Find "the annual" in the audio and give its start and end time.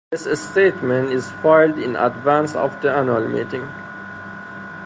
2.81-3.27